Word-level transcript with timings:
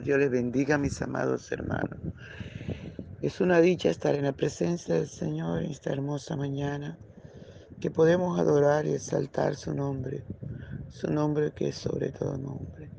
Dios 0.00 0.18
les 0.18 0.30
bendiga, 0.30 0.78
mis 0.78 1.00
amados 1.02 1.50
hermanos. 1.50 1.98
Es 3.20 3.40
una 3.40 3.60
dicha 3.60 3.90
estar 3.90 4.14
en 4.14 4.24
la 4.24 4.32
presencia 4.32 4.94
del 4.94 5.08
Señor 5.08 5.62
en 5.62 5.70
esta 5.70 5.92
hermosa 5.92 6.36
mañana, 6.36 6.98
que 7.80 7.90
podemos 7.90 8.38
adorar 8.38 8.86
y 8.86 8.92
exaltar 8.92 9.56
su 9.56 9.74
nombre, 9.74 10.24
su 10.90 11.10
nombre 11.10 11.52
que 11.52 11.68
es 11.68 11.76
sobre 11.76 12.10
todo 12.10 12.36
nombre. 12.36 12.90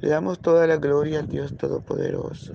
Le 0.00 0.08
damos 0.08 0.40
toda 0.40 0.66
la 0.66 0.76
gloria 0.76 1.20
al 1.20 1.28
Dios 1.28 1.56
Todopoderoso, 1.56 2.54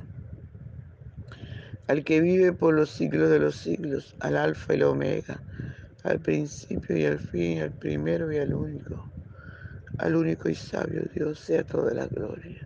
al 1.87 2.03
que 2.03 2.21
vive 2.21 2.53
por 2.53 2.73
los 2.73 2.89
siglos 2.89 3.29
de 3.29 3.39
los 3.39 3.55
siglos, 3.55 4.15
al 4.19 4.37
Alfa 4.37 4.73
y 4.73 4.77
el 4.77 4.83
Omega, 4.83 5.41
al 6.03 6.19
principio 6.19 6.97
y 6.97 7.05
al 7.05 7.19
fin, 7.19 7.61
al 7.61 7.71
primero 7.71 8.31
y 8.31 8.37
al 8.37 8.53
único 8.53 9.09
al 9.99 10.15
único 10.15 10.49
y 10.49 10.55
sabio 10.55 11.01
Dios 11.13 11.39
sea 11.39 11.63
toda 11.63 11.93
la 11.93 12.07
gloria. 12.07 12.65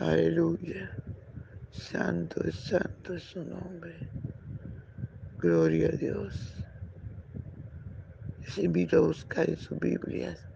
Aleluya. 0.00 0.90
Santo 1.70 2.42
es 2.42 2.56
santo 2.56 3.14
es 3.14 3.22
su 3.22 3.44
nombre. 3.44 3.94
Gloria 5.38 5.86
a 5.86 5.92
Dios. 5.92 6.64
Les 8.40 8.58
invito 8.58 8.96
a 8.96 9.06
buscar 9.06 9.48
en 9.48 9.56
sus 9.56 9.78
Biblias 9.78 10.48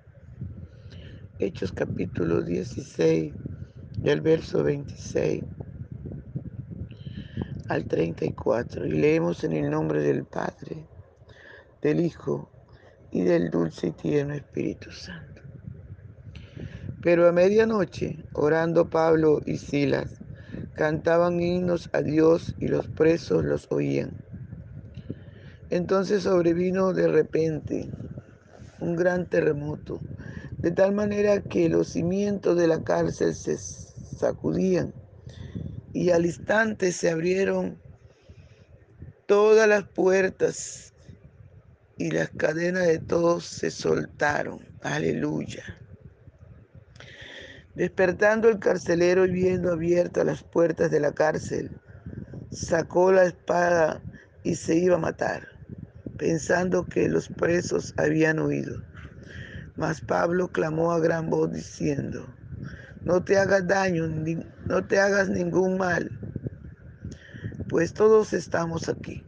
Hechos 1.38 1.70
capítulo 1.70 2.42
16, 2.42 3.32
del 3.98 4.20
verso 4.22 4.64
26 4.64 5.44
al 7.68 7.86
34. 7.86 8.86
Y 8.86 8.90
leemos 8.90 9.44
en 9.44 9.52
el 9.52 9.70
nombre 9.70 10.02
del 10.02 10.24
Padre, 10.24 10.84
del 11.80 12.00
Hijo 12.00 12.50
y 13.12 13.22
del 13.22 13.50
dulce 13.50 13.86
y 13.86 13.92
tierno 13.92 14.34
Espíritu 14.34 14.90
Santo. 14.90 15.37
Pero 17.02 17.28
a 17.28 17.32
medianoche, 17.32 18.24
orando 18.32 18.90
Pablo 18.90 19.40
y 19.46 19.58
Silas, 19.58 20.16
cantaban 20.74 21.40
himnos 21.40 21.90
a 21.92 22.02
Dios 22.02 22.54
y 22.60 22.68
los 22.68 22.86
presos 22.88 23.44
los 23.44 23.66
oían. 23.70 24.12
Entonces 25.70 26.22
sobrevino 26.22 26.92
de 26.92 27.08
repente 27.08 27.88
un 28.80 28.96
gran 28.96 29.26
terremoto, 29.26 30.00
de 30.58 30.70
tal 30.70 30.92
manera 30.92 31.40
que 31.40 31.68
los 31.68 31.88
cimientos 31.88 32.56
de 32.56 32.66
la 32.66 32.82
cárcel 32.82 33.34
se 33.34 33.56
sacudían 33.58 34.92
y 35.92 36.10
al 36.10 36.26
instante 36.26 36.92
se 36.92 37.10
abrieron 37.10 37.78
todas 39.26 39.68
las 39.68 39.84
puertas 39.84 40.94
y 41.98 42.10
las 42.10 42.30
cadenas 42.30 42.86
de 42.86 42.98
todos 42.98 43.44
se 43.44 43.70
soltaron. 43.70 44.60
Aleluya. 44.80 45.64
Despertando 47.74 48.48
el 48.48 48.58
carcelero 48.58 49.24
y 49.24 49.30
viendo 49.30 49.72
abiertas 49.72 50.24
las 50.24 50.42
puertas 50.42 50.90
de 50.90 51.00
la 51.00 51.12
cárcel, 51.12 51.70
sacó 52.50 53.12
la 53.12 53.24
espada 53.24 54.00
y 54.42 54.54
se 54.54 54.76
iba 54.76 54.96
a 54.96 55.00
matar, 55.00 55.46
pensando 56.16 56.88
que 56.88 57.08
los 57.08 57.28
presos 57.28 57.94
habían 57.96 58.40
huido. 58.40 58.82
Mas 59.76 60.00
Pablo 60.00 60.48
clamó 60.48 60.92
a 60.92 60.98
gran 60.98 61.30
voz 61.30 61.52
diciendo, 61.52 62.26
no 63.04 63.22
te 63.22 63.38
hagas 63.38 63.66
daño, 63.66 64.08
no 64.66 64.84
te 64.86 64.98
hagas 64.98 65.28
ningún 65.28 65.78
mal, 65.78 66.10
pues 67.68 67.92
todos 67.92 68.32
estamos 68.32 68.88
aquí. 68.88 69.24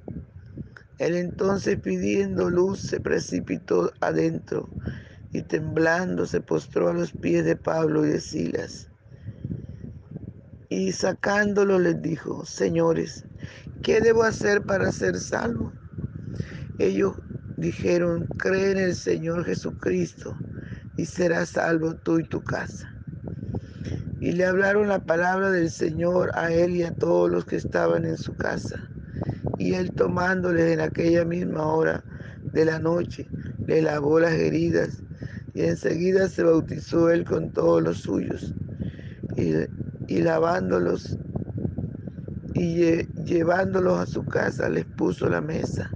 Él 0.99 1.15
entonces 1.15 1.79
pidiendo 1.79 2.51
luz 2.51 2.81
se 2.81 3.01
precipitó 3.01 3.93
adentro 4.01 4.69
y 5.33 5.43
temblando 5.43 6.27
se 6.27 6.41
postró 6.41 6.89
a 6.89 6.95
los 6.95 7.13
pies 7.13 7.45
de 7.45 7.57
Pablo 7.57 8.05
y 8.05 8.11
de 8.11 8.21
Silas. 8.21 8.89
Y 10.69 10.93
sacándolo 10.93 11.79
les 11.79 12.01
dijo, 12.03 12.45
señores, 12.45 13.25
¿qué 13.83 14.01
debo 14.01 14.25
hacer 14.25 14.63
para 14.63 14.91
ser 14.93 15.19
salvo? 15.19 15.73
Ellos 16.79 17.17
dijeron, 17.57 18.27
cree 18.39 18.73
en 18.73 18.79
el 18.79 18.95
Señor 18.95 19.45
Jesucristo 19.45 20.37
y 20.97 21.05
serás 21.05 21.51
salvo 21.51 21.95
tú 21.95 22.19
y 22.19 22.25
tu 22.25 22.43
casa. 22.43 22.93
Y 24.21 24.33
le 24.33 24.45
hablaron 24.45 24.89
la 24.89 24.99
palabra 25.01 25.51
del 25.51 25.71
Señor 25.71 26.31
a 26.35 26.53
él 26.53 26.77
y 26.77 26.83
a 26.83 26.95
todos 26.95 27.31
los 27.31 27.45
que 27.45 27.57
estaban 27.57 28.05
en 28.05 28.19
su 28.19 28.37
casa. 28.37 28.89
Y 29.59 29.75
él 29.75 29.93
tomándoles 29.93 30.73
en 30.73 30.81
aquella 30.81 31.25
misma 31.25 31.65
hora 31.67 32.05
de 32.53 32.65
la 32.65 32.79
noche, 32.79 33.29
le 33.67 33.83
lavó 33.83 34.21
las 34.21 34.33
heridas 34.33 35.00
y 35.55 35.63
enseguida 35.63 36.29
se 36.29 36.43
bautizó 36.45 37.11
él 37.11 37.25
con 37.25 37.51
todos 37.53 37.83
los 37.83 37.99
suyos, 37.99 38.55
y, 39.37 40.19
lavándolos 40.19 41.17
y 42.55 43.05
llevándolos 43.25 44.01
a 44.01 44.07
su 44.07 44.25
casa 44.25 44.69
les 44.69 44.85
puso 44.85 45.29
la 45.29 45.41
mesa, 45.41 45.91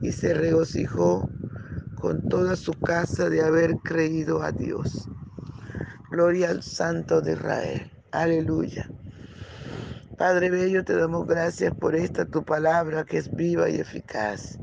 y 0.00 0.12
se 0.12 0.34
regocijó 0.34 1.28
con 1.96 2.28
toda 2.28 2.54
su 2.54 2.72
casa 2.74 3.28
de 3.30 3.42
haber 3.42 3.76
creído 3.78 4.42
a 4.42 4.52
Dios. 4.52 5.08
Gloria 6.10 6.50
al 6.50 6.62
Santo 6.62 7.20
de 7.20 7.32
Israel. 7.32 7.90
Aleluya. 8.12 8.88
Padre 10.16 10.50
Bello, 10.50 10.84
te 10.84 10.96
damos 10.96 11.26
gracias 11.26 11.74
por 11.74 11.94
esta 11.94 12.24
tu 12.24 12.44
palabra 12.44 13.04
que 13.04 13.18
es 13.18 13.34
viva 13.34 13.68
y 13.68 13.76
eficaz. 13.76 14.58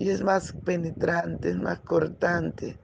Y 0.00 0.10
es 0.10 0.22
más 0.22 0.52
penetrante, 0.64 1.50
es 1.50 1.56
más 1.56 1.78
cortante 1.80 2.78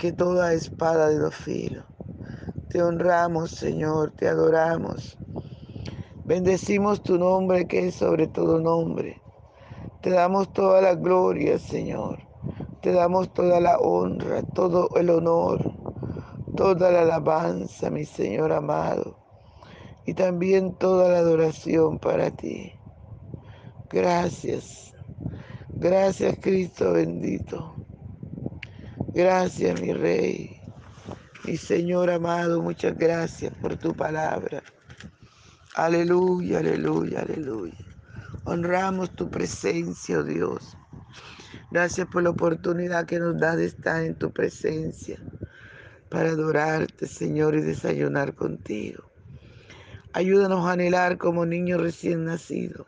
que 0.00 0.12
toda 0.12 0.54
espada 0.54 1.10
de 1.10 1.18
dos 1.18 1.34
filos. 1.34 1.84
Te 2.70 2.82
honramos, 2.82 3.50
Señor, 3.50 4.12
te 4.12 4.28
adoramos. 4.28 5.18
Bendecimos 6.24 7.02
tu 7.02 7.18
nombre 7.18 7.66
que 7.66 7.88
es 7.88 7.96
sobre 7.96 8.26
todo 8.26 8.58
nombre. 8.58 9.20
Te 10.00 10.08
damos 10.08 10.50
toda 10.54 10.80
la 10.80 10.94
gloria, 10.94 11.58
Señor. 11.58 12.18
Te 12.80 12.92
damos 12.92 13.30
toda 13.34 13.60
la 13.60 13.76
honra, 13.76 14.42
todo 14.42 14.88
el 14.96 15.10
honor, 15.10 15.70
toda 16.56 16.90
la 16.90 17.02
alabanza, 17.02 17.90
mi 17.90 18.06
Señor 18.06 18.52
amado. 18.52 19.18
Y 20.06 20.14
también 20.14 20.76
toda 20.76 21.10
la 21.10 21.18
adoración 21.18 21.98
para 21.98 22.30
ti. 22.30 22.72
Gracias. 23.90 24.94
Gracias, 25.74 26.38
Cristo 26.40 26.92
bendito. 26.92 27.79
Gracias, 29.14 29.80
mi 29.80 29.92
Rey. 29.92 30.60
Mi 31.44 31.56
Señor 31.56 32.10
amado, 32.10 32.62
muchas 32.62 32.96
gracias 32.96 33.52
por 33.60 33.76
tu 33.76 33.94
palabra. 33.94 34.62
Aleluya, 35.74 36.58
aleluya, 36.58 37.22
aleluya. 37.22 37.74
Honramos 38.44 39.14
tu 39.16 39.28
presencia, 39.30 40.18
oh 40.18 40.24
Dios. 40.24 40.76
Gracias 41.70 42.06
por 42.06 42.22
la 42.22 42.30
oportunidad 42.30 43.06
que 43.06 43.18
nos 43.18 43.38
da 43.38 43.56
de 43.56 43.66
estar 43.66 44.02
en 44.04 44.14
tu 44.14 44.32
presencia 44.32 45.18
para 46.08 46.30
adorarte, 46.30 47.06
Señor, 47.06 47.54
y 47.56 47.62
desayunar 47.62 48.34
contigo. 48.34 49.10
Ayúdanos 50.12 50.66
a 50.66 50.72
anhelar 50.72 51.18
como 51.18 51.46
niños 51.46 51.80
recién 51.80 52.24
nacidos 52.24 52.86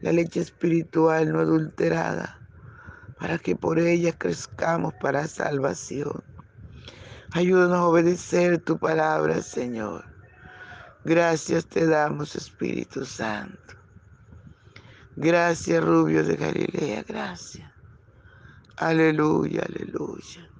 la 0.00 0.12
leche 0.12 0.40
espiritual 0.40 1.32
no 1.32 1.40
adulterada 1.40 2.35
para 3.18 3.38
que 3.38 3.56
por 3.56 3.78
ella 3.78 4.12
crezcamos 4.12 4.94
para 5.00 5.26
salvación. 5.26 6.22
Ayúdanos 7.32 7.76
a 7.76 7.84
obedecer 7.86 8.58
tu 8.58 8.78
palabra, 8.78 9.42
Señor. 9.42 10.04
Gracias 11.04 11.66
te 11.66 11.86
damos, 11.86 12.36
Espíritu 12.36 13.04
Santo. 13.04 13.74
Gracias, 15.16 15.82
Rubio 15.82 16.24
de 16.24 16.36
Galilea, 16.36 17.02
gracias. 17.06 17.70
Aleluya, 18.76 19.62
aleluya. 19.66 20.50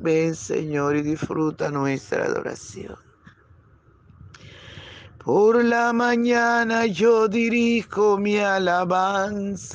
Ven, 0.00 0.34
Señor, 0.34 0.96
y 0.96 1.02
disfruta 1.02 1.70
nuestra 1.70 2.24
adoración. 2.24 2.96
Por 5.18 5.64
la 5.64 5.92
mañana 5.92 6.86
yo 6.86 7.28
dirijo 7.28 8.18
mi 8.18 8.38
alabanza 8.38 9.74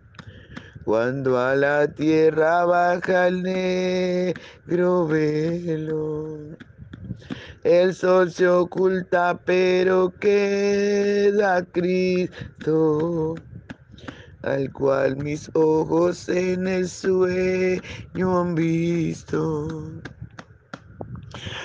Cuando 0.91 1.39
a 1.39 1.55
la 1.55 1.87
tierra 1.87 2.65
baja 2.65 3.29
el 3.29 3.43
negro 3.43 5.07
velo. 5.07 6.37
El 7.63 7.95
sol 7.95 8.29
se 8.29 8.45
oculta, 8.49 9.39
pero 9.45 10.13
queda 10.19 11.63
Cristo, 11.63 13.35
al 14.41 14.69
cual 14.73 15.15
mis 15.15 15.49
ojos 15.53 16.27
en 16.27 16.67
el 16.67 16.89
sueño 16.89 18.41
han 18.41 18.53
visto. 18.53 19.93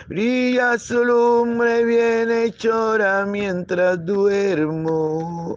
Brilla 0.06 0.78
su 0.78 1.04
lumbre 1.04 1.84
bien 1.84 2.30
hechora 2.30 3.26
mientras 3.26 4.06
duermo. 4.06 5.56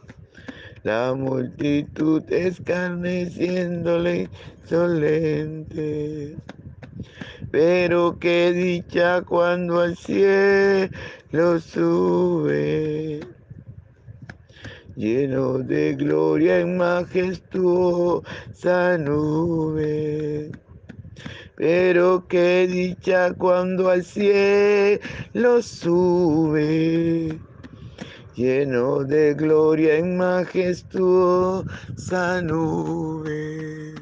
La 0.83 1.13
multitud 1.13 2.23
escarneciéndole 2.31 4.29
insolente. 4.63 6.37
Pero 7.51 8.17
qué 8.19 8.51
dicha 8.51 9.21
cuando 9.21 9.81
al 9.81 9.95
cielo 9.95 11.59
sube, 11.59 13.19
lleno 14.95 15.59
de 15.59 15.93
gloria 15.95 16.59
en 16.61 16.77
majestuosa 16.77 18.23
nube. 18.97 20.51
Pero 21.57 22.25
qué 22.27 22.65
dicha 22.67 23.33
cuando 23.33 23.89
al 23.89 24.03
cielo 24.03 25.61
sube, 25.61 27.39
lleno 28.35 29.03
de 29.03 29.33
gloria 29.33 29.95
en 29.95 30.17
majestuosa 30.17 31.65
nube. 32.41 33.95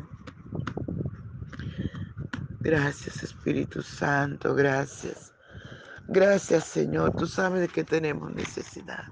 Gracias 2.61 3.23
Espíritu 3.23 3.81
Santo, 3.81 4.53
gracias. 4.55 5.33
Gracias 6.07 6.65
Señor, 6.65 7.15
tú 7.15 7.25
sabes 7.25 7.61
de 7.61 7.67
que 7.67 7.83
tenemos 7.83 8.33
necesidad. 8.33 9.05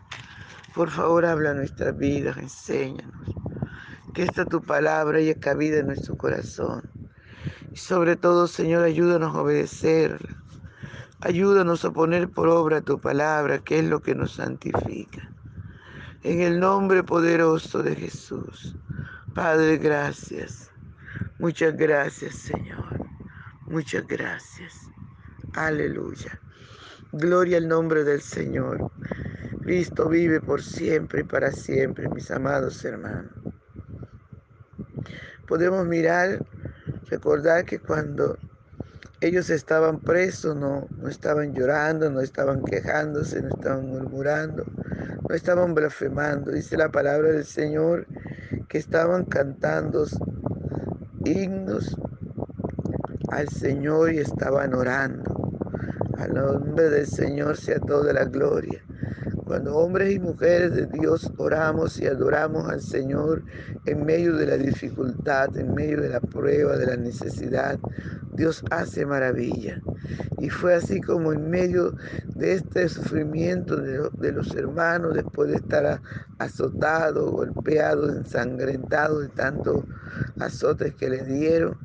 Por 0.74 0.92
favor, 0.92 1.26
habla 1.26 1.54
nuestra 1.56 1.92
vida, 1.92 2.36
enséñanos. 2.38 3.36
Que 4.14 4.24
esta 4.24 4.46
tu 4.46 4.62
palabra 4.62 5.18
haya 5.18 5.34
cabida 5.40 5.80
en 5.80 5.88
nuestro 5.88 6.16
corazón. 6.18 6.84
Y 7.72 7.78
sobre 7.78 8.16
todo, 8.16 8.48
Señor, 8.48 8.84
ayúdanos 8.84 9.36
a 9.36 9.42
obedecerla. 9.42 10.44
Ayúdanos 11.22 11.84
a 11.84 11.92
poner 11.92 12.30
por 12.30 12.48
obra 12.48 12.82
tu 12.82 13.00
palabra, 13.02 13.58
que 13.60 13.80
es 13.80 13.86
lo 13.86 14.02
que 14.02 14.14
nos 14.14 14.34
santifica. 14.34 15.32
En 16.22 16.42
el 16.42 16.60
nombre 16.60 17.04
poderoso 17.04 17.82
de 17.82 17.96
Jesús. 17.96 18.76
Padre, 19.34 19.78
gracias. 19.78 20.72
Muchas 21.40 21.76
gracias, 21.76 22.36
Señor. 22.36 23.08
Muchas 23.66 24.06
gracias. 24.08 24.74
Aleluya. 25.54 26.40
Gloria 27.12 27.58
al 27.58 27.68
nombre 27.68 28.04
del 28.04 28.22
Señor. 28.22 28.92
Cristo 29.62 30.08
vive 30.10 30.40
por 30.40 30.62
siempre 30.62 31.22
y 31.22 31.24
para 31.24 31.52
siempre, 31.52 32.08
mis 32.10 32.30
amados 32.30 32.86
hermanos. 32.86 33.32
Podemos 35.48 35.86
mirar, 35.88 36.46
recordar 37.10 37.66
que 37.66 37.80
cuando 37.80 38.38
ellos 39.22 39.50
estaban 39.50 40.00
presos, 40.00 40.56
no, 40.56 40.88
no 40.98 41.10
estaban 41.10 41.54
llorando, 41.54 42.10
no 42.12 42.22
estaban 42.22 42.64
quejándose, 42.64 43.42
no 43.42 43.50
estaban 43.50 43.88
murmurando, 43.88 44.64
no 45.28 45.36
estaban 45.36 45.74
blasfemando. 45.74 46.52
Dice 46.52 46.78
la 46.78 46.90
palabra 46.90 47.32
del 47.32 47.46
Señor 47.46 48.06
que 48.70 48.78
estaban 48.78 49.26
cantando 49.26 50.06
himnos 51.26 51.98
al 53.30 53.50
Señor 53.50 54.14
y 54.14 54.20
estaban 54.20 54.74
orando. 54.74 55.34
Al 56.18 56.34
nombre 56.34 56.90
del 56.90 57.08
Señor 57.08 57.58
sea 57.58 57.80
toda 57.80 58.14
la 58.14 58.26
gloria. 58.26 58.82
Cuando 59.46 59.78
hombres 59.78 60.14
y 60.14 60.20
mujeres 60.20 60.76
de 60.76 60.88
Dios 60.88 61.32
oramos 61.38 62.00
y 62.00 62.06
adoramos 62.06 62.70
al 62.70 62.82
Señor 62.82 63.44
en 63.86 64.06
medio 64.06 64.36
de 64.36 64.46
la 64.46 64.58
dificultad, 64.58 65.56
en 65.58 65.74
medio 65.74 66.02
de 66.02 66.10
la 66.10 66.20
prueba, 66.20 66.76
de 66.76 66.86
la 66.86 66.98
necesidad, 66.98 67.80
Dios 68.38 68.64
hace 68.70 69.06
maravilla. 69.06 69.82
Y 70.40 70.50
fue 70.50 70.76
así 70.76 71.02
como 71.02 71.34
en 71.34 71.50
medio 71.50 71.96
de 72.36 72.54
este 72.54 72.88
sufrimiento 72.88 73.76
de, 73.76 74.32
los 74.32 74.56
hermanos, 74.56 75.16
después 75.16 75.50
de 75.50 75.58
estar 75.58 76.00
azotados, 76.38 77.32
golpeados, 77.32 78.16
ensangrentados 78.16 79.24
de 79.24 79.30
tantos 79.30 79.84
azotes 80.40 80.94
que 80.96 81.10
les 81.10 81.26
dieron, 81.28 81.78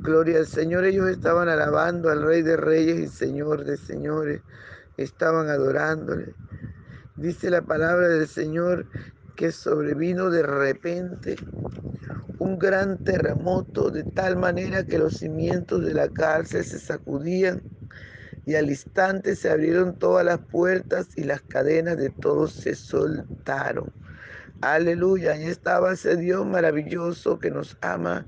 Gloria 0.00 0.38
al 0.38 0.46
Señor, 0.46 0.84
ellos 0.84 1.08
estaban 1.08 1.48
alabando 1.48 2.10
al 2.10 2.22
Rey 2.22 2.42
de 2.42 2.56
Reyes 2.56 2.98
y 2.98 3.08
Señor 3.08 3.64
de 3.64 3.76
Señores, 3.76 4.40
estaban 4.96 5.48
adorándole. 5.48 6.34
Dice 7.16 7.50
la 7.50 7.62
palabra 7.62 8.08
del 8.08 8.28
Señor 8.28 8.86
que 9.34 9.50
sobrevino 9.50 10.30
de 10.30 10.42
repente 10.42 11.36
un 12.38 12.58
gran 12.58 13.02
terremoto 13.04 13.90
de 13.90 14.04
tal 14.04 14.36
manera 14.36 14.84
que 14.84 14.98
los 14.98 15.16
cimientos 15.16 15.84
de 15.84 15.94
la 15.94 16.08
cárcel 16.08 16.64
se 16.64 16.78
sacudían 16.78 17.62
y 18.46 18.54
al 18.54 18.70
instante 18.70 19.36
se 19.36 19.50
abrieron 19.50 19.98
todas 19.98 20.24
las 20.24 20.40
puertas 20.40 21.08
y 21.16 21.24
las 21.24 21.42
cadenas 21.42 21.96
de 21.98 22.10
todos 22.10 22.52
se 22.54 22.74
soltaron. 22.74 23.92
Aleluya, 24.60 25.32
ahí 25.32 25.44
estaba 25.44 25.92
ese 25.92 26.16
Dios 26.16 26.46
maravilloso 26.46 27.38
que 27.38 27.50
nos 27.50 27.76
ama, 27.80 28.26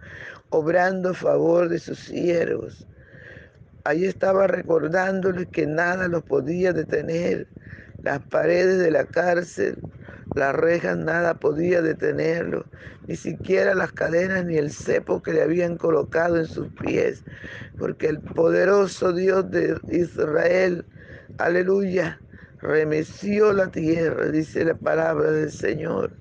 obrando 0.50 1.10
a 1.10 1.14
favor 1.14 1.68
de 1.68 1.78
sus 1.78 1.98
siervos. 2.00 2.86
Ahí 3.84 4.04
estaba 4.04 4.46
recordándoles 4.46 5.48
que 5.48 5.66
nada 5.66 6.08
los 6.08 6.22
podía 6.24 6.72
detener. 6.72 7.48
Las 8.02 8.20
paredes 8.22 8.78
de 8.78 8.90
la 8.90 9.06
cárcel, 9.06 9.78
las 10.34 10.54
rejas, 10.54 10.96
nada 10.96 11.34
podía 11.34 11.82
detenerlo. 11.82 12.64
Ni 13.06 13.16
siquiera 13.16 13.74
las 13.74 13.92
cadenas 13.92 14.44
ni 14.44 14.56
el 14.56 14.70
cepo 14.70 15.22
que 15.22 15.32
le 15.32 15.42
habían 15.42 15.76
colocado 15.76 16.36
en 16.36 16.46
sus 16.46 16.68
pies. 16.68 17.24
Porque 17.78 18.08
el 18.08 18.20
poderoso 18.20 19.12
Dios 19.12 19.50
de 19.50 19.78
Israel, 19.90 20.84
aleluya, 21.38 22.20
remeció 22.60 23.52
la 23.52 23.70
tierra, 23.70 24.26
dice 24.26 24.64
la 24.64 24.74
palabra 24.74 25.32
del 25.32 25.50
Señor. 25.50 26.12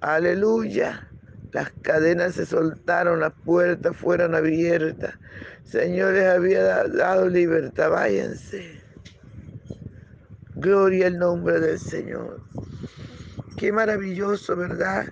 Aleluya. 0.00 1.08
Las 1.52 1.70
cadenas 1.82 2.34
se 2.34 2.46
soltaron, 2.46 3.20
las 3.20 3.32
puertas 3.44 3.96
fueron 3.96 4.34
abiertas. 4.34 5.14
Señor 5.62 6.14
les 6.14 6.26
había 6.26 6.88
dado 6.88 7.28
libertad, 7.28 7.90
váyanse. 7.90 8.80
Gloria 10.56 11.06
al 11.06 11.18
nombre 11.18 11.60
del 11.60 11.78
Señor. 11.78 12.40
Qué 13.56 13.70
maravilloso, 13.70 14.56
¿verdad? 14.56 15.06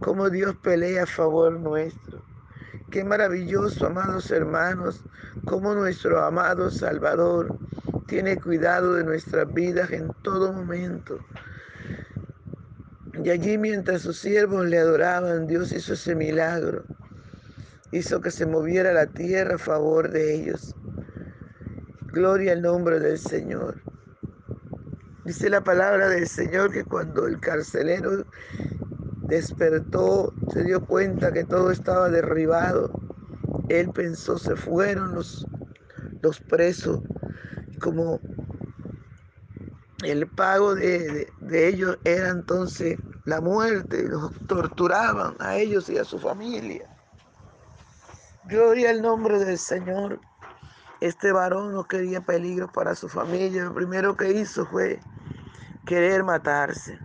Cómo 0.00 0.28
Dios 0.28 0.54
pelea 0.56 1.04
a 1.04 1.06
favor 1.06 1.58
nuestro. 1.58 2.22
Qué 2.90 3.02
maravilloso, 3.02 3.86
amados 3.86 4.30
hermanos, 4.30 5.02
cómo 5.46 5.74
nuestro 5.74 6.22
amado 6.22 6.70
Salvador 6.70 7.56
tiene 8.06 8.36
cuidado 8.38 8.92
de 8.92 9.04
nuestras 9.04 9.52
vidas 9.54 9.90
en 9.90 10.10
todo 10.22 10.52
momento. 10.52 11.18
Y 13.24 13.30
allí 13.30 13.56
mientras 13.56 14.02
sus 14.02 14.18
siervos 14.18 14.66
le 14.66 14.78
adoraban, 14.78 15.46
Dios 15.46 15.72
hizo 15.72 15.94
ese 15.94 16.14
milagro. 16.14 16.84
Hizo 17.90 18.20
que 18.20 18.30
se 18.30 18.44
moviera 18.44 18.92
la 18.92 19.06
tierra 19.06 19.54
a 19.54 19.58
favor 19.58 20.10
de 20.10 20.34
ellos. 20.34 20.74
Gloria 22.12 22.52
al 22.52 22.60
nombre 22.60 23.00
del 23.00 23.18
Señor. 23.18 23.87
Dice 25.28 25.50
la 25.50 25.60
palabra 25.60 26.08
del 26.08 26.26
Señor 26.26 26.72
que 26.72 26.84
cuando 26.84 27.26
el 27.26 27.38
carcelero 27.38 28.24
despertó, 29.24 30.32
se 30.54 30.64
dio 30.64 30.86
cuenta 30.86 31.30
que 31.34 31.44
todo 31.44 31.70
estaba 31.70 32.08
derribado. 32.08 32.90
Él 33.68 33.90
pensó, 33.90 34.38
se 34.38 34.56
fueron 34.56 35.14
los, 35.14 35.46
los 36.22 36.40
presos. 36.40 37.00
Como 37.78 38.18
el 40.02 40.26
pago 40.28 40.74
de, 40.74 41.30
ellos 41.52 41.98
era 42.04 42.30
entonces 42.30 42.96
la 43.26 43.42
muerte, 43.42 44.04
los 44.04 44.32
torturaban 44.46 45.36
a 45.40 45.56
ellos 45.56 45.90
y 45.90 45.98
a 45.98 46.04
su 46.04 46.18
familia. 46.18 46.88
Gloria 48.44 48.88
al 48.88 49.02
nombre 49.02 49.38
del 49.38 49.58
Señor. 49.58 50.20
Este 51.02 51.32
varón 51.32 51.74
no 51.74 51.84
quería 51.84 52.22
peligro 52.22 52.72
para 52.72 52.94
su 52.94 53.10
familia. 53.10 53.64
Lo 53.64 53.74
primero 53.74 54.16
que 54.16 54.32
hizo 54.32 54.64
fue 54.64 54.98
querer 55.88 56.22
matarse. 56.22 56.98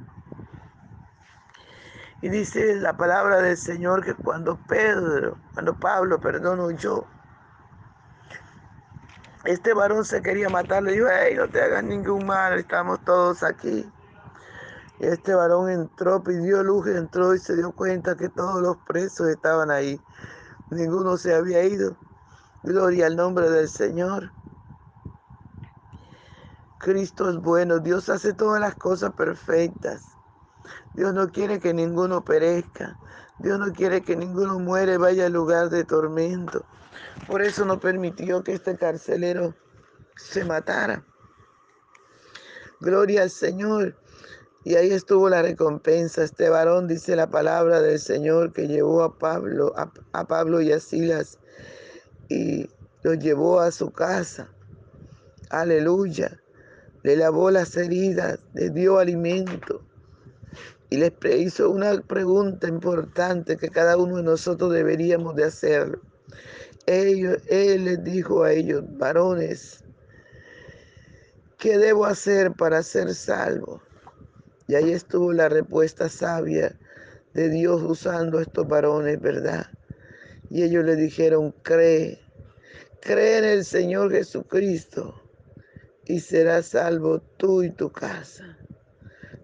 Y 2.22 2.28
dice 2.28 2.76
la 2.76 2.98
palabra 2.98 3.42
del 3.42 3.56
Señor 3.56 4.04
que 4.04 4.14
cuando 4.14 4.58
Pedro, 4.68 5.38
cuando 5.54 5.74
Pablo, 5.80 6.20
perdón, 6.20 6.60
huyó, 6.60 7.06
este 9.46 9.74
varón 9.74 10.04
se 10.04 10.22
quería 10.22 10.50
matar, 10.50 10.84
le 10.84 10.94
dijo, 10.94 11.08
hey, 11.10 11.34
no 11.38 11.48
te 11.48 11.62
hagas 11.62 11.84
ningún 11.84 12.26
mal, 12.26 12.60
estamos 12.60 13.04
todos 13.06 13.42
aquí. 13.44 13.90
Y 15.00 15.06
este 15.06 15.34
varón 15.34 15.70
entró, 15.70 16.22
pidió 16.22 16.62
luz, 16.62 16.88
entró 16.88 17.34
y 17.34 17.40
se 17.40 17.56
dio 17.56 17.72
cuenta 17.72 18.18
que 18.18 18.28
todos 18.28 18.62
los 18.62 18.78
presos 18.86 19.30
estaban 19.30 19.72
ahí. 19.72 20.00
Ninguno 20.70 21.16
se 21.16 21.34
había 21.34 21.64
ido. 21.64 21.96
Gloria 22.64 23.08
al 23.08 23.16
nombre 23.16 23.50
del 23.50 23.70
Señor. 23.70 24.32
Cristo 26.84 27.30
es 27.30 27.38
bueno, 27.38 27.80
Dios 27.80 28.10
hace 28.10 28.34
todas 28.34 28.60
las 28.60 28.76
cosas 28.76 29.14
perfectas. 29.14 30.04
Dios 30.94 31.14
no 31.14 31.32
quiere 31.32 31.62
que 31.62 31.74
ninguno 31.74 32.26
perezca. 32.26 33.00
Dios 33.40 33.58
no 33.58 33.72
quiere 33.72 34.02
que 34.02 34.18
ninguno 34.18 34.60
muere, 34.60 34.98
vaya 34.98 35.28
al 35.28 35.32
lugar 35.32 35.70
de 35.70 35.86
tormento. 35.86 36.66
Por 37.26 37.42
eso 37.42 37.64
no 37.64 37.80
permitió 37.80 38.44
que 38.44 38.52
este 38.52 38.76
carcelero 38.76 39.56
se 40.18 40.44
matara. 40.44 41.06
Gloria 42.82 43.22
al 43.22 43.30
Señor. 43.30 43.96
Y 44.66 44.76
ahí 44.76 44.92
estuvo 44.92 45.30
la 45.30 45.42
recompensa. 45.42 46.22
Este 46.22 46.50
varón 46.50 46.90
dice 46.90 47.16
la 47.16 47.30
palabra 47.30 47.80
del 47.80 48.00
Señor 48.00 48.52
que 48.52 48.68
llevó 48.68 49.04
a 49.04 49.18
Pablo, 49.18 49.74
a, 49.78 50.26
Pablo 50.26 50.60
y 50.60 50.74
a 50.74 50.82
Silas 50.82 51.40
y 52.28 52.70
los 53.04 53.20
llevó 53.20 53.62
a 53.62 53.72
su 53.72 53.90
casa. 53.92 54.50
Aleluya. 55.50 56.43
Le 57.04 57.18
lavó 57.18 57.52
las 57.52 57.76
heridas, 57.76 58.40
le 58.54 58.70
dio 58.70 58.98
alimento 58.98 59.82
y 60.90 60.98
les 60.98 61.12
hizo 61.38 61.72
una 61.72 62.00
pregunta 62.02 62.68
importante 62.68 63.58
que 63.58 63.70
cada 63.70 63.98
uno 63.98 64.18
de 64.18 64.24
nosotros 64.24 64.72
deberíamos 64.72 65.36
de 65.36 65.46
hacer. 65.46 66.00
Ellos, 66.86 67.40
él 67.48 67.86
les 67.86 68.04
dijo 68.04 68.44
a 68.44 68.54
ellos, 68.54 68.84
varones, 68.98 69.84
¿qué 71.58 71.78
debo 71.78 72.06
hacer 72.06 72.52
para 72.52 72.84
ser 72.84 73.14
salvo? 73.16 73.82
Y 74.68 74.76
ahí 74.76 74.92
estuvo 74.92 75.34
la 75.34 75.50
respuesta 75.50 76.08
sabia 76.10 76.78
de 77.34 77.50
Dios 77.50 77.82
usando 77.82 78.40
estos 78.40 78.68
varones, 78.68 79.20
¿verdad? 79.20 79.66
Y 80.52 80.62
ellos 80.62 80.86
le 80.86 80.96
dijeron, 80.96 81.56
cree, 81.64 82.20
cree 83.02 83.40
en 83.40 83.46
el 83.46 83.66
Señor 83.66 84.12
Jesucristo 84.12 85.23
y 86.06 86.20
serás 86.20 86.68
salvo 86.68 87.20
tú 87.38 87.64
y 87.64 87.72
tu 87.72 87.92
casa. 87.92 88.58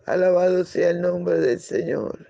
Alabado 0.06 0.64
sea 0.64 0.90
el 0.90 1.02
nombre 1.02 1.40
del 1.40 1.60
Señor. 1.60 2.28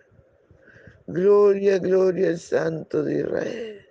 Gloria, 1.07 1.79
gloria 1.79 2.29
al 2.29 2.39
Santo 2.39 3.03
de 3.03 3.19
Israel. 3.21 3.85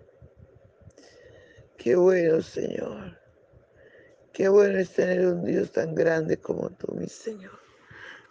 Qué 1.77 1.97
bueno, 1.97 2.43
Señor. 2.43 3.19
Qué 4.33 4.49
bueno 4.49 4.79
es 4.79 4.91
tener 4.91 5.27
un 5.27 5.45
Dios 5.45 5.73
tan 5.73 5.95
grande 5.95 6.37
como 6.37 6.71
tú, 6.71 6.95
mi 6.95 7.09
Señor. 7.09 7.59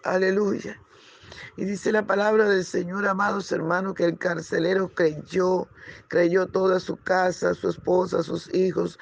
Aleluya. 0.04 0.80
Y 1.56 1.66
dice 1.66 1.92
la 1.92 2.06
palabra 2.06 2.48
del 2.48 2.64
Señor, 2.64 3.08
amados 3.08 3.52
hermanos, 3.52 3.96
que 3.96 4.06
el 4.06 4.18
carcelero 4.18 4.90
creyó, 4.94 5.68
creyó 6.08 6.48
toda 6.48 6.80
su 6.80 6.98
casa, 6.98 7.54
su 7.54 7.70
esposa, 7.70 8.24
sus 8.24 8.54
hijos, 8.54 9.00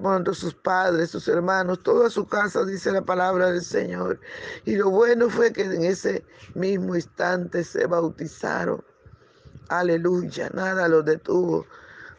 bueno, 0.00 0.32
sus 0.32 0.54
padres, 0.54 1.10
sus 1.10 1.28
hermanos, 1.28 1.82
toda 1.82 2.10
su 2.10 2.26
casa, 2.26 2.64
dice 2.64 2.92
la 2.92 3.02
palabra 3.02 3.50
del 3.50 3.62
Señor. 3.62 4.20
Y 4.64 4.76
lo 4.76 4.90
bueno 4.90 5.28
fue 5.28 5.52
que 5.52 5.62
en 5.62 5.84
ese 5.84 6.24
mismo 6.54 6.94
instante 6.94 7.64
se 7.64 7.86
bautizaron. 7.86 8.82
Aleluya, 9.68 10.50
nada 10.54 10.88
los 10.88 11.04
detuvo. 11.04 11.66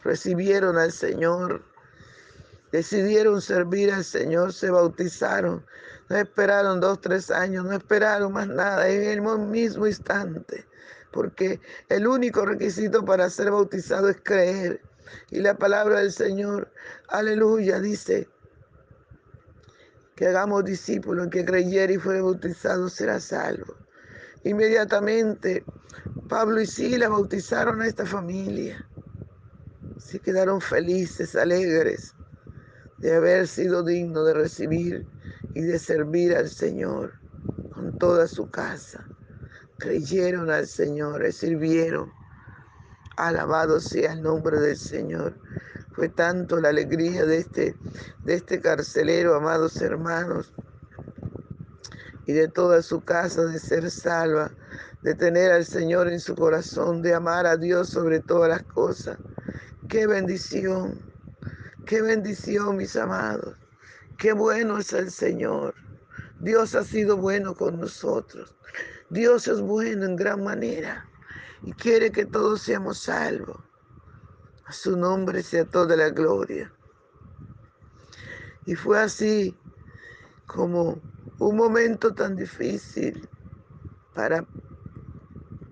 Recibieron 0.04 0.78
al 0.78 0.92
Señor, 0.92 1.62
decidieron 2.72 3.40
servir 3.40 3.92
al 3.92 4.04
Señor, 4.04 4.52
se 4.52 4.70
bautizaron 4.70 5.64
no 6.08 6.16
esperaron 6.16 6.80
dos, 6.80 7.00
tres 7.00 7.30
años, 7.30 7.64
no 7.64 7.72
esperaron 7.72 8.32
más 8.32 8.48
nada 8.48 8.88
en 8.88 9.02
el 9.02 9.20
mismo 9.20 9.86
instante, 9.86 10.66
porque 11.12 11.60
el 11.88 12.06
único 12.06 12.46
requisito 12.46 13.04
para 13.04 13.28
ser 13.28 13.50
bautizado 13.50 14.08
es 14.08 14.16
creer. 14.22 14.80
Y 15.30 15.40
la 15.40 15.54
palabra 15.54 16.00
del 16.00 16.12
Señor, 16.12 16.70
aleluya, 17.08 17.80
dice 17.80 18.28
que 20.16 20.26
hagamos 20.26 20.64
discípulos, 20.64 21.28
que 21.28 21.44
creyere 21.44 21.94
y 21.94 21.98
fuere 21.98 22.20
bautizado 22.20 22.88
será 22.88 23.20
salvo. 23.20 23.74
Inmediatamente 24.44 25.64
Pablo 26.28 26.60
y 26.60 26.66
Sila 26.66 27.08
bautizaron 27.08 27.82
a 27.82 27.86
esta 27.86 28.06
familia. 28.06 28.86
Se 29.98 30.18
quedaron 30.18 30.60
felices, 30.60 31.36
alegres 31.36 32.14
de 32.98 33.14
haber 33.14 33.46
sido 33.46 33.82
dignos 33.82 34.26
de 34.26 34.34
recibir 34.34 35.06
y 35.54 35.62
de 35.62 35.78
servir 35.78 36.36
al 36.36 36.48
Señor 36.48 37.14
con 37.72 37.96
toda 37.98 38.26
su 38.26 38.50
casa. 38.50 39.06
Creyeron 39.78 40.50
al 40.50 40.66
Señor, 40.66 41.32
sirvieron. 41.32 42.10
Alabado 43.16 43.80
sea 43.80 44.12
el 44.12 44.22
nombre 44.22 44.58
del 44.60 44.76
Señor. 44.76 45.36
Fue 45.92 46.08
tanto 46.08 46.60
la 46.60 46.68
alegría 46.68 47.24
de 47.24 47.38
este, 47.38 47.76
de 48.24 48.34
este 48.34 48.60
carcelero, 48.60 49.34
amados 49.34 49.80
hermanos, 49.80 50.52
y 52.26 52.32
de 52.32 52.48
toda 52.48 52.82
su 52.82 53.00
casa 53.00 53.46
de 53.46 53.58
ser 53.58 53.90
salva, 53.90 54.50
de 55.02 55.14
tener 55.14 55.50
al 55.50 55.64
Señor 55.64 56.08
en 56.08 56.20
su 56.20 56.34
corazón, 56.34 57.02
de 57.02 57.14
amar 57.14 57.46
a 57.46 57.56
Dios 57.56 57.88
sobre 57.88 58.20
todas 58.20 58.48
las 58.48 58.62
cosas. 58.64 59.18
Qué 59.88 60.06
bendición, 60.06 61.07
qué 61.88 62.02
bendición, 62.02 62.76
mis 62.76 62.94
amados. 62.96 63.56
Qué 64.18 64.34
bueno 64.34 64.76
es 64.76 64.92
el 64.92 65.10
Señor. 65.10 65.74
Dios 66.38 66.74
ha 66.74 66.84
sido 66.84 67.16
bueno 67.16 67.54
con 67.54 67.80
nosotros. 67.80 68.54
Dios 69.08 69.48
es 69.48 69.62
bueno 69.62 70.04
en 70.04 70.14
gran 70.14 70.44
manera 70.44 71.08
y 71.62 71.72
quiere 71.72 72.12
que 72.12 72.26
todos 72.26 72.60
seamos 72.60 72.98
salvos. 72.98 73.56
A 74.66 74.72
su 74.72 74.98
nombre 74.98 75.42
sea 75.42 75.64
toda 75.64 75.96
la 75.96 76.10
gloria. 76.10 76.70
Y 78.66 78.74
fue 78.74 79.00
así 79.00 79.56
como 80.46 81.00
un 81.38 81.56
momento 81.56 82.12
tan 82.12 82.36
difícil 82.36 83.26
para 84.12 84.44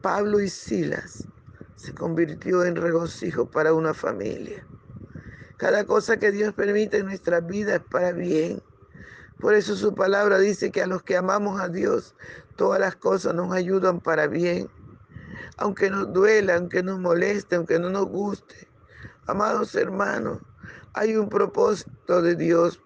Pablo 0.01 0.41
y 0.41 0.49
Silas 0.49 1.29
se 1.75 1.93
convirtió 1.93 2.65
en 2.65 2.77
regocijo 2.77 3.51
para 3.51 3.75
una 3.75 3.93
familia. 3.93 4.67
Cada 5.57 5.87
cosa 5.87 6.19
que 6.19 6.33
Dios 6.33 6.53
permite 6.53 6.99
en 6.99 7.07
nuestra 7.07 7.41
vida 7.41 7.77
es 7.77 7.83
para 7.83 8.13
bien. 8.13 8.63
Por 9.41 9.55
eso 9.55 9.75
su 9.77 9.95
palabra 9.95 10.39
dice 10.39 10.71
que 10.71 10.83
a 10.83 10.87
los 10.87 11.03
que 11.03 11.17
amamos 11.17 11.61
a 11.61 11.69
Dios, 11.69 12.15
todas 12.57 12.81
las 12.81 12.97
cosas 12.97 13.35
nos 13.35 13.53
ayudan 13.53 14.01
para 14.01 14.27
bien. 14.27 14.69
Aunque 15.57 15.91
nos 15.91 16.13
duela, 16.13 16.57
aunque 16.57 16.83
nos 16.83 16.99
moleste, 16.99 17.57
aunque 17.57 17.79
no 17.79 17.91
nos 17.91 18.07
guste. 18.07 18.69
Amados 19.27 19.75
hermanos, 19.75 20.39
hay 20.93 21.17
un 21.17 21.29
propósito 21.29 22.23
de 22.23 22.37
Dios 22.37 22.81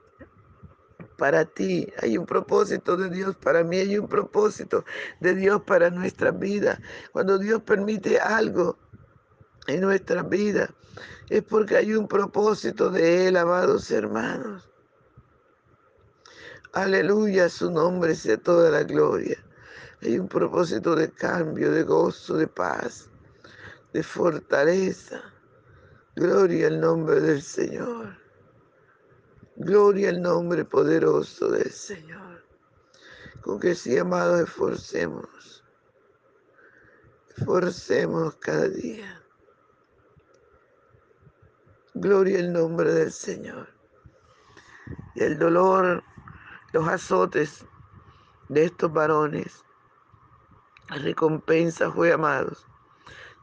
para 1.17 1.45
ti, 1.45 1.93
hay 2.01 2.17
un 2.17 2.25
propósito 2.25 2.97
de 2.97 3.11
Dios 3.11 3.37
para 3.37 3.63
mí, 3.63 3.79
hay 3.79 3.99
un 3.99 4.09
propósito 4.09 4.85
de 5.21 5.35
Dios 5.35 5.63
para 5.63 5.91
nuestra 5.91 6.31
vida. 6.31 6.81
Cuando 7.13 7.39
Dios 7.39 7.63
permite 7.63 8.19
algo 8.19 8.79
en 9.71 9.81
nuestra 9.81 10.23
vida, 10.23 10.71
es 11.29 11.43
porque 11.43 11.77
hay 11.77 11.95
un 11.95 12.09
propósito 12.09 12.91
de 12.91 13.29
Él, 13.29 13.37
amados 13.37 13.91
hermanos. 13.91 14.69
Aleluya, 16.73 17.49
su 17.49 17.71
nombre 17.71 18.15
sea 18.15 18.37
toda 18.37 18.71
la 18.71 18.85
gloria. 18.85 19.39
Hay 20.03 20.19
un 20.19 20.29
propósito 20.29 20.95
de 20.95 21.11
cambio, 21.11 21.73
de 21.73 21.83
gozo, 21.83 22.37
de 22.37 22.47
paz, 22.47 23.09
de 23.93 24.03
fortaleza. 24.03 25.21
Gloria 26.17 26.69
al 26.69 26.81
nombre 26.81 27.21
del 27.21 27.43
Señor. 27.43 28.17
Gloria 29.57 30.11
al 30.11 30.23
nombre 30.23 30.65
poderoso 30.65 31.51
del 31.51 31.71
Señor. 31.71 32.45
Con 33.43 33.59
que 33.59 33.75
sí, 33.75 33.99
amados, 33.99 34.41
esforcemos. 34.41 35.65
Esforcemos 37.37 38.37
cada 38.37 38.69
día. 38.69 39.20
Gloria 41.95 42.39
al 42.39 42.53
nombre 42.53 42.93
del 42.93 43.11
Señor. 43.11 43.69
Y 45.15 45.25
el 45.25 45.39
dolor, 45.39 46.05
los 46.73 46.87
azotes 46.89 47.67
de 48.49 48.65
estos 48.65 48.93
varones, 48.93 49.65
la 50.89 50.97
recompensa 50.97 51.91
fue, 51.91 52.13
amados, 52.13 52.65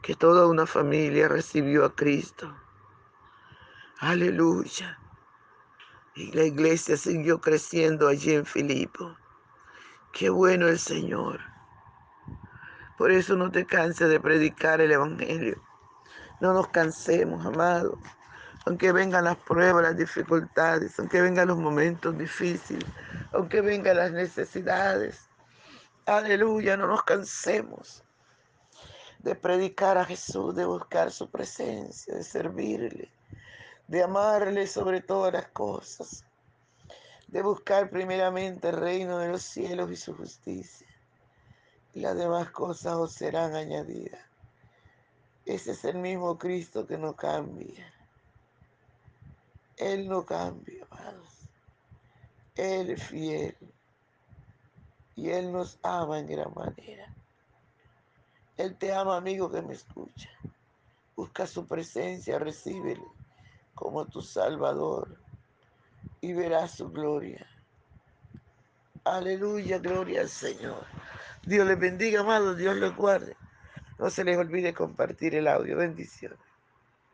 que 0.02 0.16
toda 0.16 0.48
una 0.48 0.66
familia 0.66 1.28
recibió 1.28 1.84
a 1.84 1.94
Cristo. 1.94 2.56
Aleluya. 4.00 4.98
Y 6.16 6.32
la 6.32 6.44
iglesia 6.44 6.96
siguió 6.96 7.42
creciendo 7.42 8.08
allí 8.08 8.34
en 8.34 8.46
Filipo. 8.46 9.18
Qué 10.14 10.30
bueno 10.30 10.68
el 10.68 10.80
Señor. 10.80 11.42
Por 12.98 13.12
eso 13.12 13.36
no 13.36 13.52
te 13.52 13.66
canses 13.66 14.10
de 14.10 14.20
predicar 14.20 14.80
el 14.80 14.92
Evangelio. 14.92 15.62
No 16.40 16.54
nos 16.54 16.70
cansemos, 16.70 17.46
amado. 17.46 18.00
Aunque 18.68 18.92
vengan 18.92 19.24
las 19.24 19.38
pruebas, 19.38 19.82
las 19.82 19.98
dificultades, 19.98 21.00
aunque 21.00 21.22
vengan 21.22 21.48
los 21.48 21.58
momentos 21.58 22.18
difíciles, 22.18 22.88
aunque 23.32 23.62
vengan 23.62 23.98
las 23.98 24.12
necesidades. 24.12 25.28
Aleluya, 26.06 26.78
no 26.78 26.88
nos 26.88 27.04
cansemos 27.04 28.04
de 29.20 29.36
predicar 29.36 29.98
a 29.98 30.06
Jesús, 30.06 30.56
de 30.56 30.66
buscar 30.66 31.12
su 31.12 31.30
presencia, 31.30 32.14
de 32.14 32.24
servirle 32.24 33.12
de 33.88 34.04
amarle 34.04 34.68
sobre 34.68 35.02
todas 35.02 35.34
las 35.34 35.48
cosas, 35.48 36.26
de 37.28 37.42
buscar 37.42 37.90
primeramente 37.90 38.70
el 38.70 38.78
reino 38.78 39.18
de 39.18 39.30
los 39.30 39.42
cielos 39.42 39.90
y 39.92 39.96
su 39.96 40.14
justicia. 40.14 40.88
Y 41.94 42.02
las 42.02 42.18
demás 42.18 42.52
cosas 42.52 42.96
os 42.96 43.14
serán 43.14 43.56
añadidas. 43.56 44.22
Ese 45.46 45.72
es 45.72 45.86
el 45.86 45.98
mismo 45.98 46.38
Cristo 46.38 46.86
que 46.86 46.98
no 46.98 47.16
cambia. 47.16 47.94
Él 49.78 50.08
no 50.08 50.26
cambia, 50.26 50.86
amados. 50.90 51.50
Él 52.56 52.90
es 52.90 53.04
fiel. 53.04 53.56
Y 55.16 55.30
Él 55.30 55.52
nos 55.52 55.80
ama 55.84 56.20
en 56.20 56.28
gran 56.28 56.54
manera. 56.54 57.14
Él 58.58 58.76
te 58.76 58.92
ama, 58.92 59.18
amigo 59.18 59.52
que 59.52 59.62
me 59.62 59.74
escucha. 59.74 60.30
Busca 61.16 61.46
su 61.48 61.68
presencia, 61.68 62.40
recíbele 62.40 63.04
como 63.76 64.06
tu 64.06 64.22
Salvador 64.22 65.20
y 66.22 66.34
verás 66.34 66.72
su 66.72 66.90
gloria. 66.90 67.46
Aleluya, 69.04 69.78
gloria 69.78 70.22
al 70.22 70.30
Señor. 70.30 70.86
Dios 71.46 71.68
les 71.68 71.80
bendiga, 71.80 72.22
amados, 72.22 72.58
Dios 72.58 72.76
les 72.76 72.96
guarde. 72.96 73.38
No 74.00 74.10
se 74.10 74.24
les 74.24 74.38
olvide 74.38 74.74
compartir 74.74 75.36
el 75.36 75.48
audio. 75.48 75.78
Bendiciones. 75.78 76.47